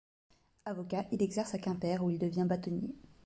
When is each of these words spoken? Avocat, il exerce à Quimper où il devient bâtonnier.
Avocat, 0.65 1.05
il 1.11 1.21
exerce 1.21 1.53
à 1.53 1.59
Quimper 1.59 2.03
où 2.03 2.09
il 2.09 2.17
devient 2.17 2.47
bâtonnier. 2.49 2.95